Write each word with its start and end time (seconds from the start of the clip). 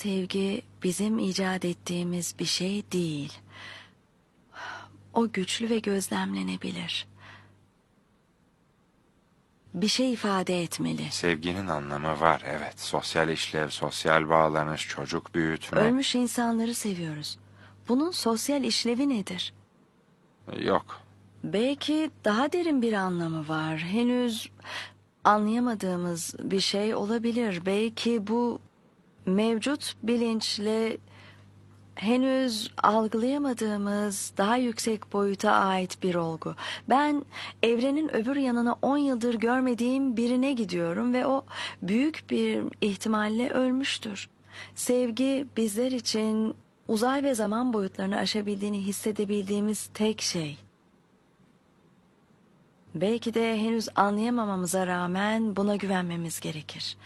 Sevgi 0.00 0.62
bizim 0.82 1.18
icat 1.18 1.64
ettiğimiz 1.64 2.34
bir 2.38 2.44
şey 2.44 2.84
değil. 2.92 3.32
O 5.14 5.32
güçlü 5.32 5.70
ve 5.70 5.78
gözlemlenebilir. 5.78 7.06
Bir 9.74 9.88
şey 9.88 10.12
ifade 10.12 10.62
etmeli. 10.62 11.10
Sevginin 11.10 11.66
anlamı 11.66 12.20
var 12.20 12.42
evet. 12.46 12.80
Sosyal 12.80 13.28
işlev, 13.28 13.68
sosyal 13.68 14.28
bağlanış, 14.28 14.88
çocuk 14.88 15.34
büyütme. 15.34 15.80
Ölmüş 15.80 16.14
insanları 16.14 16.74
seviyoruz. 16.74 17.38
Bunun 17.88 18.10
sosyal 18.10 18.64
işlevi 18.64 19.08
nedir? 19.08 19.54
Yok. 20.58 21.00
Belki 21.44 22.10
daha 22.24 22.52
derin 22.52 22.82
bir 22.82 22.92
anlamı 22.92 23.48
var. 23.48 23.78
Henüz 23.78 24.50
anlayamadığımız 25.24 26.34
bir 26.38 26.60
şey 26.60 26.94
olabilir. 26.94 27.62
Belki 27.66 28.26
bu 28.26 28.60
mevcut 29.26 29.94
bilinçle 30.02 30.98
henüz 31.94 32.70
algılayamadığımız 32.82 34.32
daha 34.36 34.56
yüksek 34.56 35.12
boyuta 35.12 35.52
ait 35.52 36.02
bir 36.02 36.14
olgu. 36.14 36.54
Ben 36.88 37.24
evrenin 37.62 38.16
öbür 38.16 38.36
yanına 38.36 38.76
10 38.82 38.98
yıldır 38.98 39.34
görmediğim 39.34 40.16
birine 40.16 40.52
gidiyorum 40.52 41.14
ve 41.14 41.26
o 41.26 41.44
büyük 41.82 42.24
bir 42.30 42.62
ihtimalle 42.80 43.50
ölmüştür. 43.50 44.28
Sevgi 44.74 45.46
bizler 45.56 45.92
için 45.92 46.54
uzay 46.88 47.22
ve 47.22 47.34
zaman 47.34 47.72
boyutlarını 47.72 48.16
aşabildiğini 48.16 48.80
hissedebildiğimiz 48.80 49.86
tek 49.94 50.20
şey. 50.20 50.58
Belki 52.94 53.34
de 53.34 53.58
henüz 53.58 53.88
anlayamamamıza 53.96 54.86
rağmen 54.86 55.56
buna 55.56 55.76
güvenmemiz 55.76 56.40
gerekir. 56.40 56.96